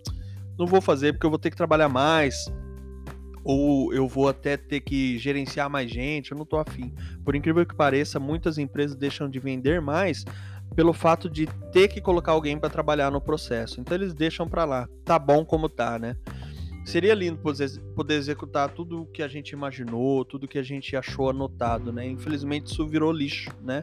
não 0.59 0.66
vou 0.66 0.81
fazer 0.81 1.12
porque 1.12 1.26
eu 1.26 1.31
vou 1.31 1.38
ter 1.38 1.50
que 1.50 1.57
trabalhar 1.57 1.88
mais, 1.88 2.47
ou 3.45 3.95
eu 3.95 4.09
vou 4.09 4.28
até 4.28 4.57
ter 4.57 4.81
que 4.81 5.16
gerenciar 5.19 5.71
mais 5.71 5.88
gente, 5.88 6.33
eu 6.33 6.38
não 6.38 6.45
tô 6.45 6.59
afim. 6.59 6.93
Por 7.25 7.37
incrível 7.37 7.64
que 7.64 7.76
pareça, 7.76 8.19
muitas 8.19 8.59
empresas 8.59 8.97
deixam 8.97 9.31
de 9.31 9.38
vender 9.38 9.81
mais 9.81 10.25
pelo 10.75 10.93
fato 10.93 11.31
de 11.31 11.47
ter 11.73 11.87
que 11.88 12.00
colocar 12.00 12.33
alguém 12.33 12.59
para 12.59 12.69
trabalhar 12.69 13.11
no 13.11 13.21
processo. 13.21 13.81
Então 13.81 13.97
eles 13.97 14.12
deixam 14.12 14.49
para 14.49 14.64
lá. 14.64 14.88
Tá 15.05 15.16
bom 15.19 15.45
como 15.45 15.69
tá, 15.69 15.97
né? 15.97 16.16
Seria 16.87 17.14
lindo 17.14 17.37
poder 17.97 18.14
executar 18.14 18.73
tudo 18.73 19.02
o 19.02 19.07
que 19.07 19.21
a 19.21 19.26
gente 19.26 19.50
imaginou, 19.50 20.25
tudo 20.25 20.45
o 20.45 20.49
que 20.49 20.57
a 20.57 20.62
gente 20.62 20.95
achou 20.95 21.31
anotado, 21.31 21.93
né? 21.93 22.07
Infelizmente 22.07 22.69
isso 22.69 22.87
virou 22.87 23.11
lixo, 23.11 23.50
né? 23.61 23.83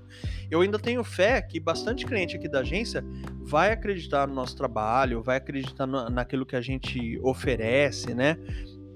Eu 0.49 0.61
ainda 0.61 0.79
tenho 0.79 1.03
fé 1.03 1.41
que 1.41 1.59
bastante 1.59 2.05
cliente 2.05 2.37
aqui 2.37 2.47
da 2.47 2.61
agência 2.61 3.03
vai 3.41 3.73
acreditar 3.73 4.25
no 4.25 4.33
nosso 4.33 4.55
trabalho, 4.55 5.21
vai 5.21 5.35
acreditar 5.35 5.85
no, 5.85 6.09
naquilo 6.09 6.45
que 6.45 6.55
a 6.55 6.61
gente 6.61 7.19
oferece, 7.21 8.13
né? 8.13 8.37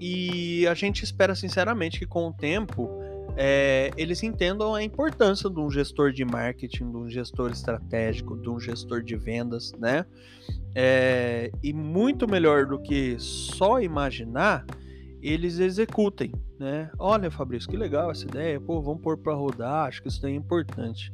E 0.00 0.66
a 0.66 0.72
gente 0.72 1.04
espera 1.04 1.34
sinceramente 1.34 1.98
que 1.98 2.06
com 2.06 2.28
o 2.28 2.32
tempo 2.32 2.88
é, 3.36 3.90
eles 3.94 4.22
entendam 4.22 4.74
a 4.74 4.82
importância 4.82 5.50
de 5.50 5.60
um 5.60 5.70
gestor 5.70 6.12
de 6.12 6.24
marketing, 6.24 6.90
de 6.90 6.96
um 6.96 7.10
gestor 7.10 7.50
estratégico, 7.50 8.38
de 8.38 8.48
um 8.48 8.58
gestor 8.58 9.02
de 9.02 9.16
vendas, 9.16 9.72
né? 9.78 10.06
É, 10.80 11.50
e 11.60 11.72
muito 11.72 12.30
melhor 12.30 12.64
do 12.64 12.78
que 12.78 13.16
só 13.18 13.80
imaginar, 13.80 14.64
eles 15.20 15.58
executem, 15.58 16.32
né? 16.56 16.88
Olha, 16.96 17.32
Fabrício, 17.32 17.68
que 17.68 17.76
legal 17.76 18.12
essa 18.12 18.24
ideia, 18.24 18.60
pô, 18.60 18.80
vamos 18.80 19.02
pôr 19.02 19.18
para 19.18 19.34
rodar, 19.34 19.88
acho 19.88 20.00
que 20.00 20.06
isso 20.06 20.22
daí 20.22 20.34
é 20.34 20.36
importante. 20.36 21.10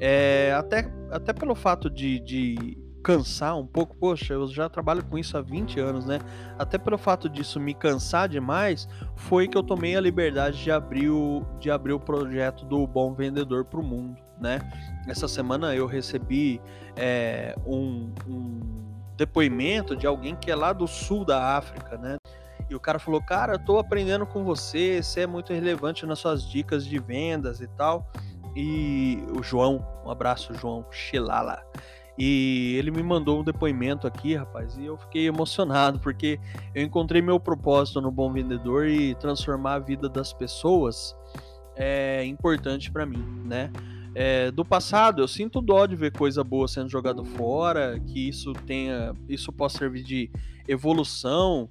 É, 0.00 0.52
até, 0.58 0.92
até 1.12 1.32
pelo 1.32 1.54
fato 1.54 1.88
de, 1.88 2.18
de 2.18 2.76
cansar 3.00 3.56
um 3.56 3.64
pouco, 3.64 3.96
poxa, 3.96 4.34
eu 4.34 4.48
já 4.48 4.68
trabalho 4.68 5.04
com 5.04 5.16
isso 5.16 5.38
há 5.38 5.40
20 5.40 5.78
anos, 5.78 6.04
né? 6.04 6.18
Até 6.58 6.76
pelo 6.76 6.98
fato 6.98 7.28
disso 7.28 7.60
me 7.60 7.74
cansar 7.74 8.28
demais, 8.28 8.88
foi 9.14 9.46
que 9.46 9.56
eu 9.56 9.62
tomei 9.62 9.94
a 9.94 10.00
liberdade 10.00 10.60
de 10.64 10.72
abrir 10.72 11.10
o, 11.10 11.46
de 11.60 11.70
abrir 11.70 11.92
o 11.92 12.00
projeto 12.00 12.64
do 12.64 12.84
Bom 12.88 13.14
Vendedor 13.14 13.64
para 13.66 13.78
o 13.78 13.84
Mundo, 13.84 14.20
né? 14.40 14.58
Essa 15.06 15.28
semana 15.28 15.72
eu 15.76 15.86
recebi 15.86 16.60
é, 16.96 17.54
um, 17.64 18.12
um 18.26 18.55
depoimento 19.16 19.96
de 19.96 20.06
alguém 20.06 20.36
que 20.36 20.50
é 20.50 20.54
lá 20.54 20.72
do 20.72 20.86
sul 20.86 21.24
da 21.24 21.56
África, 21.56 21.96
né? 21.96 22.16
E 22.68 22.74
o 22.74 22.80
cara 22.80 22.98
falou: 22.98 23.20
Cara, 23.22 23.54
eu 23.54 23.58
tô 23.58 23.78
aprendendo 23.78 24.26
com 24.26 24.44
você, 24.44 25.02
você 25.02 25.20
é 25.20 25.26
muito 25.26 25.52
relevante 25.52 26.04
nas 26.04 26.18
suas 26.18 26.48
dicas 26.48 26.84
de 26.84 26.98
vendas 26.98 27.60
e 27.60 27.66
tal. 27.68 28.10
E 28.54 29.22
o 29.38 29.42
João, 29.42 29.86
um 30.04 30.10
abraço, 30.10 30.54
João 30.54 30.86
Xilala. 30.90 31.62
E 32.18 32.74
ele 32.78 32.90
me 32.90 33.02
mandou 33.02 33.40
um 33.40 33.44
depoimento 33.44 34.06
aqui, 34.06 34.34
rapaz, 34.34 34.78
e 34.78 34.86
eu 34.86 34.96
fiquei 34.96 35.26
emocionado, 35.26 35.98
porque 35.98 36.40
eu 36.74 36.82
encontrei 36.82 37.20
meu 37.20 37.38
propósito 37.38 38.00
no 38.00 38.10
Bom 38.10 38.32
Vendedor 38.32 38.86
e 38.86 39.14
transformar 39.16 39.74
a 39.74 39.78
vida 39.78 40.08
das 40.08 40.32
pessoas 40.32 41.14
é 41.76 42.24
importante 42.24 42.90
para 42.90 43.04
mim, 43.04 43.22
né? 43.44 43.70
É, 44.16 44.50
do 44.50 44.64
passado. 44.64 45.20
Eu 45.20 45.28
sinto 45.28 45.60
dó 45.60 45.84
de 45.84 45.94
ver 45.94 46.10
coisa 46.10 46.42
boa 46.42 46.66
sendo 46.66 46.88
jogada 46.88 47.22
fora, 47.22 48.00
que 48.00 48.28
isso 48.28 48.54
tenha, 48.66 49.14
isso 49.28 49.52
possa 49.52 49.76
servir 49.76 50.02
de 50.02 50.30
evolução 50.66 51.68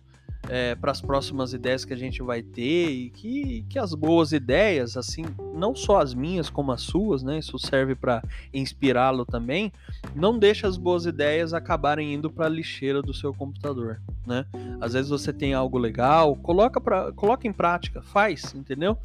é, 0.48 0.76
para 0.76 0.92
as 0.92 1.02
próximas 1.02 1.54
ideias 1.54 1.84
que 1.84 1.92
a 1.92 1.98
gente 1.98 2.22
vai 2.22 2.44
ter 2.44 2.92
e 2.92 3.10
que, 3.10 3.66
que 3.68 3.80
as 3.80 3.96
boas 3.96 4.32
ideias, 4.32 4.96
assim, 4.96 5.26
não 5.56 5.76
só 5.76 6.00
as 6.00 6.14
minhas 6.14 6.48
como 6.48 6.72
as 6.72 6.84
suas, 6.84 7.24
né? 7.24 7.40
Isso 7.40 7.58
serve 7.58 7.96
para 7.96 8.22
inspirá-lo 8.54 9.26
também. 9.26 9.72
Não 10.14 10.38
deixa 10.38 10.68
as 10.68 10.78
boas 10.78 11.08
ideias 11.08 11.52
acabarem 11.52 12.14
indo 12.14 12.30
para 12.30 12.46
a 12.46 12.50
lixeira 12.50 13.02
do 13.02 13.12
seu 13.12 13.34
computador, 13.34 14.00
né? 14.24 14.46
Às 14.80 14.94
vezes 14.94 15.10
você 15.10 15.34
tem 15.34 15.56
algo 15.56 15.80
legal, 15.80 16.36
coloca 16.36 16.80
para, 16.80 17.12
coloca 17.14 17.48
em 17.48 17.54
prática, 17.54 18.04
faz, 18.04 18.54
entendeu? 18.54 19.00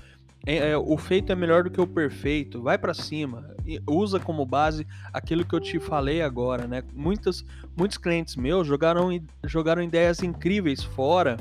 É, 0.47 0.71
é, 0.71 0.77
o 0.77 0.97
feito 0.97 1.31
é 1.31 1.35
melhor 1.35 1.65
do 1.65 1.71
que 1.71 1.81
o 1.81 1.87
perfeito. 1.87 2.63
Vai 2.63 2.79
para 2.79 2.95
cima. 2.95 3.55
Usa 3.87 4.19
como 4.19 4.47
base 4.47 4.87
aquilo 5.13 5.45
que 5.45 5.55
eu 5.55 5.61
te 5.61 5.79
falei 5.79 6.23
agora, 6.23 6.67
né? 6.67 6.83
Muitos, 6.95 7.45
muitos 7.77 7.99
clientes 7.99 8.37
meus 8.37 8.67
jogaram, 8.67 9.11
jogaram 9.45 9.83
ideias 9.83 10.23
incríveis 10.23 10.83
fora. 10.83 11.37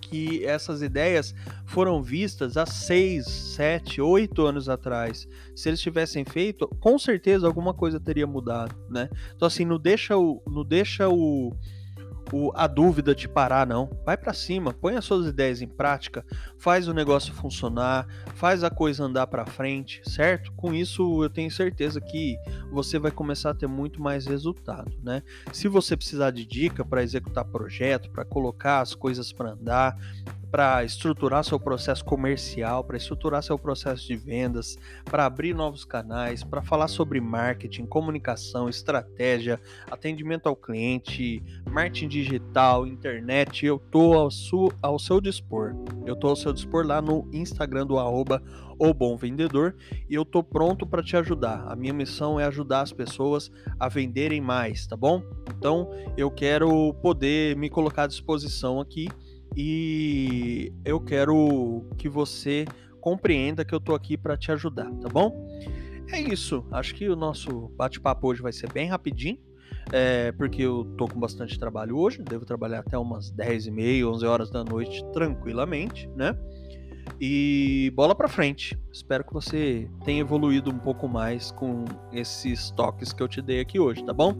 Que 0.00 0.42
essas 0.46 0.80
ideias 0.80 1.34
foram 1.66 2.02
vistas 2.02 2.56
há 2.56 2.64
6, 2.64 3.26
7, 3.26 4.00
8 4.00 4.46
anos 4.46 4.66
atrás. 4.66 5.28
Se 5.54 5.68
eles 5.68 5.80
tivessem 5.80 6.24
feito, 6.24 6.66
com 6.80 6.98
certeza 6.98 7.46
alguma 7.46 7.74
coisa 7.74 8.00
teria 8.00 8.26
mudado, 8.26 8.74
né? 8.88 9.10
Então, 9.36 9.46
assim, 9.46 9.66
não 9.66 9.78
deixa 9.78 10.16
o, 10.16 10.42
não 10.46 10.64
deixa 10.64 11.10
o, 11.10 11.52
o, 12.32 12.52
a 12.54 12.66
dúvida 12.66 13.14
te 13.14 13.28
parar, 13.28 13.66
não. 13.66 13.90
Vai 14.04 14.16
para 14.16 14.32
cima, 14.32 14.72
põe 14.72 14.96
as 14.96 15.04
suas 15.04 15.26
ideias 15.26 15.62
em 15.62 15.68
prática, 15.68 16.24
faz 16.58 16.88
o 16.88 16.94
negócio 16.94 17.32
funcionar, 17.32 18.06
faz 18.34 18.62
a 18.62 18.70
coisa 18.70 19.04
andar 19.04 19.26
para 19.26 19.46
frente, 19.46 20.00
certo? 20.04 20.52
Com 20.52 20.74
isso, 20.74 21.22
eu 21.22 21.30
tenho 21.30 21.50
certeza 21.50 22.00
que 22.00 22.36
você 22.70 22.98
vai 22.98 23.10
começar 23.10 23.50
a 23.50 23.54
ter 23.54 23.66
muito 23.66 24.00
mais 24.00 24.26
resultado, 24.26 24.92
né? 25.02 25.22
Se 25.52 25.68
você 25.68 25.96
precisar 25.96 26.30
de 26.30 26.44
dica 26.44 26.84
para 26.84 27.02
executar 27.02 27.44
projeto, 27.44 28.10
para 28.10 28.24
colocar 28.24 28.80
as 28.80 28.94
coisas 28.94 29.32
para 29.32 29.52
andar, 29.52 29.96
para 30.50 30.82
estruturar 30.84 31.44
seu 31.44 31.60
processo 31.60 32.04
comercial, 32.04 32.82
para 32.82 32.96
estruturar 32.96 33.42
seu 33.42 33.58
processo 33.58 34.06
de 34.06 34.16
vendas, 34.16 34.78
para 35.04 35.26
abrir 35.26 35.54
novos 35.54 35.84
canais, 35.84 36.42
para 36.42 36.62
falar 36.62 36.88
sobre 36.88 37.20
marketing, 37.20 37.86
comunicação, 37.86 38.68
estratégia, 38.68 39.60
atendimento 39.90 40.48
ao 40.48 40.56
cliente, 40.56 41.42
marketing 41.70 42.08
digital, 42.08 42.86
internet, 42.86 43.66
eu 43.66 43.78
tô 43.78 44.14
ao, 44.14 44.30
su, 44.30 44.72
ao 44.82 44.98
seu 44.98 45.20
dispor. 45.20 45.74
Eu 46.06 46.16
tô 46.16 46.28
ao 46.28 46.36
seu 46.36 46.52
dispor 46.52 46.86
lá 46.86 47.02
no 47.02 47.28
Instagram 47.32 47.86
do 47.86 47.98
arroba 47.98 48.42
o 48.78 48.94
Bom 48.94 49.16
Vendedor 49.16 49.74
e 50.08 50.14
eu 50.14 50.24
tô 50.24 50.42
pronto 50.42 50.86
para 50.86 51.02
te 51.02 51.16
ajudar. 51.16 51.64
A 51.68 51.74
minha 51.74 51.92
missão 51.92 52.38
é 52.38 52.44
ajudar 52.44 52.82
as 52.82 52.92
pessoas 52.92 53.50
a 53.78 53.88
venderem 53.88 54.40
mais, 54.40 54.86
tá 54.86 54.96
bom? 54.96 55.22
Então 55.56 55.90
eu 56.16 56.30
quero 56.30 56.94
poder 57.02 57.56
me 57.56 57.68
colocar 57.68 58.04
à 58.04 58.06
disposição 58.06 58.80
aqui 58.80 59.08
e 59.56 60.72
eu 60.84 61.00
quero 61.00 61.84
que 61.96 62.08
você 62.08 62.64
compreenda 63.00 63.64
que 63.64 63.74
eu 63.74 63.80
tô 63.80 63.94
aqui 63.94 64.16
para 64.16 64.36
te 64.36 64.52
ajudar, 64.52 64.90
tá 64.96 65.08
bom? 65.08 65.48
É 66.10 66.20
isso. 66.20 66.66
Acho 66.70 66.94
que 66.94 67.08
o 67.08 67.16
nosso 67.16 67.68
bate-papo 67.76 68.28
hoje 68.28 68.42
vai 68.42 68.52
ser 68.52 68.72
bem 68.72 68.88
rapidinho. 68.88 69.38
É, 69.92 70.32
porque 70.32 70.62
eu 70.62 70.84
tô 70.98 71.06
com 71.06 71.18
bastante 71.18 71.58
trabalho 71.58 71.96
hoje, 71.96 72.22
devo 72.22 72.44
trabalhar 72.44 72.80
até 72.80 72.98
umas 72.98 73.30
10 73.30 73.68
e 73.68 73.70
meia, 73.70 74.08
11 74.08 74.26
horas 74.26 74.50
da 74.50 74.62
noite 74.62 75.02
tranquilamente, 75.12 76.08
né? 76.14 76.36
E 77.20 77.90
bola 77.94 78.14
para 78.14 78.28
frente. 78.28 78.78
Espero 78.92 79.24
que 79.24 79.32
você 79.32 79.88
tenha 80.04 80.20
evoluído 80.20 80.70
um 80.70 80.78
pouco 80.78 81.08
mais 81.08 81.50
com 81.50 81.84
esses 82.12 82.70
toques 82.72 83.12
que 83.12 83.22
eu 83.22 83.28
te 83.28 83.40
dei 83.40 83.60
aqui 83.60 83.80
hoje, 83.80 84.04
tá 84.04 84.12
bom? 84.12 84.34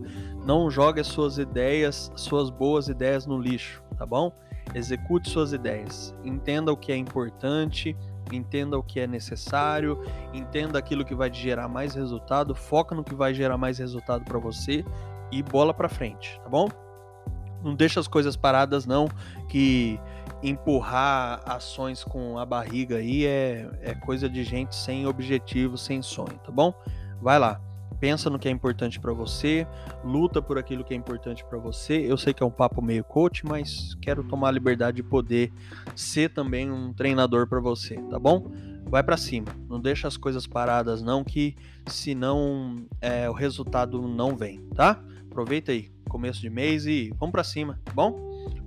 Não 0.44 0.70
jogue 0.70 1.00
as 1.00 1.06
suas 1.06 1.38
ideias, 1.38 2.12
suas 2.14 2.50
boas 2.50 2.88
ideias 2.88 3.26
no 3.26 3.40
lixo, 3.40 3.82
tá 3.96 4.04
bom? 4.04 4.32
Execute 4.74 5.30
suas 5.30 5.52
ideias. 5.52 6.14
Entenda 6.24 6.72
o 6.72 6.76
que 6.76 6.92
é 6.92 6.96
importante, 6.96 7.96
entenda 8.32 8.78
o 8.78 8.82
que 8.82 9.00
é 9.00 9.06
necessário, 9.06 10.02
entenda 10.32 10.78
aquilo 10.78 11.04
que 11.04 11.14
vai 11.14 11.32
gerar 11.32 11.68
mais 11.68 11.94
resultado, 11.94 12.54
foca 12.54 12.94
no 12.94 13.04
que 13.04 13.14
vai 13.14 13.32
gerar 13.34 13.56
mais 13.56 13.78
resultado 13.78 14.24
para 14.24 14.38
você 14.38 14.84
e 15.30 15.42
bola 15.42 15.72
para 15.72 15.88
frente, 15.88 16.40
tá 16.42 16.48
bom? 16.48 16.68
Não 17.62 17.74
deixa 17.74 17.98
as 17.98 18.06
coisas 18.06 18.36
paradas 18.36 18.86
não, 18.86 19.08
que 19.48 20.00
empurrar 20.42 21.42
ações 21.44 22.04
com 22.04 22.38
a 22.38 22.46
barriga 22.46 22.96
aí 22.96 23.26
é, 23.26 23.68
é 23.82 23.94
coisa 23.94 24.28
de 24.28 24.44
gente 24.44 24.76
sem 24.76 25.06
objetivo, 25.06 25.76
sem 25.76 26.00
sonho, 26.00 26.38
tá 26.44 26.52
bom? 26.52 26.72
Vai 27.20 27.38
lá, 27.38 27.60
pensa 28.00 28.30
no 28.30 28.38
que 28.38 28.48
é 28.48 28.50
importante 28.50 28.98
para 29.00 29.12
você, 29.12 29.66
luta 30.04 30.40
por 30.40 30.58
aquilo 30.58 30.84
que 30.84 30.94
é 30.94 30.96
importante 30.96 31.44
para 31.44 31.58
você. 31.58 31.98
Eu 31.98 32.16
sei 32.16 32.32
que 32.32 32.42
é 32.42 32.46
um 32.46 32.50
papo 32.50 32.80
meio 32.80 33.04
coach, 33.04 33.44
mas 33.44 33.94
quero 34.00 34.22
tomar 34.24 34.48
a 34.48 34.52
liberdade 34.52 34.96
de 34.96 35.02
poder 35.02 35.52
ser 35.94 36.30
também 36.30 36.70
um 36.70 36.92
treinador 36.92 37.46
para 37.46 37.60
você, 37.60 37.96
tá 38.10 38.18
bom? 38.18 38.50
Vai 38.86 39.02
para 39.02 39.16
cima, 39.16 39.48
não 39.68 39.80
deixa 39.80 40.08
as 40.08 40.16
coisas 40.16 40.46
paradas 40.46 41.02
não, 41.02 41.22
que 41.22 41.54
senão 41.86 42.76
é, 43.00 43.28
o 43.28 43.32
resultado 43.32 44.00
não 44.08 44.34
vem, 44.36 44.60
tá? 44.74 45.02
Aproveita 45.30 45.72
aí, 45.72 45.90
começo 46.08 46.40
de 46.40 46.48
mês 46.48 46.86
e 46.86 47.12
vamos 47.18 47.32
para 47.32 47.44
cima, 47.44 47.78
tá 47.84 47.92
bom? 47.92 48.18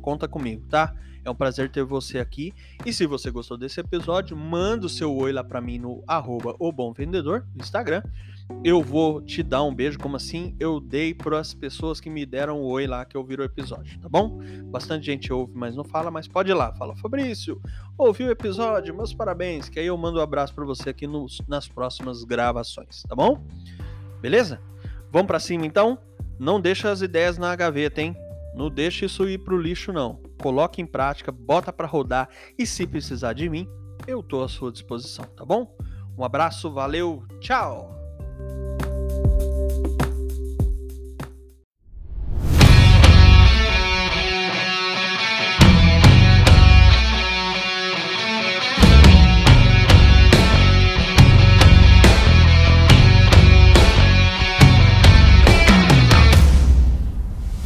Conta 0.01 0.27
comigo, 0.27 0.63
tá? 0.69 0.93
É 1.23 1.29
um 1.29 1.35
prazer 1.35 1.69
ter 1.69 1.83
você 1.83 2.19
aqui. 2.19 2.53
E 2.85 2.91
se 2.91 3.05
você 3.05 3.29
gostou 3.29 3.57
desse 3.57 3.79
episódio, 3.79 4.35
manda 4.35 4.85
o 4.85 4.89
seu 4.89 5.15
oi 5.15 5.31
lá 5.31 5.43
para 5.43 5.61
mim 5.61 5.77
no 5.77 6.03
arroba 6.07 6.55
o 6.59 6.71
bom 6.71 6.91
vendedor 6.91 7.45
no 7.55 7.61
Instagram. 7.61 8.01
Eu 8.63 8.81
vou 8.81 9.21
te 9.21 9.41
dar 9.41 9.63
um 9.63 9.73
beijo, 9.73 9.97
como 9.97 10.15
assim 10.15 10.55
eu 10.59 10.79
dei 10.79 11.13
para 11.13 11.39
as 11.39 11.53
pessoas 11.53 11.99
que 11.99 12.09
me 12.09 12.25
deram 12.25 12.59
o 12.59 12.67
oi 12.67 12.85
lá 12.85 13.05
que 13.05 13.17
ouviram 13.17 13.43
o 13.43 13.45
episódio, 13.45 13.99
tá 13.99 14.09
bom? 14.09 14.39
Bastante 14.65 15.05
gente 15.05 15.31
ouve, 15.31 15.53
mas 15.55 15.75
não 15.75 15.83
fala, 15.83 16.11
mas 16.11 16.27
pode 16.27 16.51
ir 16.51 16.53
lá, 16.53 16.73
fala 16.73 16.95
Fabrício, 16.97 17.61
ouviu 17.97 18.27
o 18.27 18.31
episódio, 18.31 18.93
meus 18.95 19.13
parabéns, 19.13 19.69
que 19.69 19.79
aí 19.79 19.87
eu 19.87 19.97
mando 19.97 20.19
um 20.19 20.21
abraço 20.21 20.53
para 20.53 20.65
você 20.65 20.89
aqui 20.89 21.07
nos, 21.07 21.41
nas 21.47 21.67
próximas 21.67 22.23
gravações, 22.23 23.03
tá 23.03 23.15
bom? 23.15 23.41
Beleza? 24.21 24.59
Vamos 25.11 25.27
para 25.27 25.39
cima 25.39 25.65
então? 25.65 25.97
Não 26.37 26.59
deixa 26.59 26.91
as 26.91 27.01
ideias 27.01 27.37
na 27.37 27.55
gaveta, 27.55 28.01
hein? 28.01 28.15
Não 28.53 28.69
deixe 28.69 29.05
isso 29.05 29.27
ir 29.27 29.39
pro 29.39 29.59
lixo, 29.59 29.93
não. 29.93 30.19
Coloque 30.41 30.81
em 30.81 30.85
prática, 30.85 31.31
bota 31.31 31.71
para 31.71 31.87
rodar 31.87 32.27
e 32.57 32.65
se 32.65 32.87
precisar 32.87 33.33
de 33.33 33.47
mim, 33.47 33.67
eu 34.07 34.23
tô 34.23 34.43
à 34.43 34.49
sua 34.49 34.71
disposição, 34.71 35.25
tá 35.37 35.45
bom? 35.45 35.75
Um 36.17 36.23
abraço, 36.23 36.71
valeu, 36.71 37.23
tchau! 37.39 38.00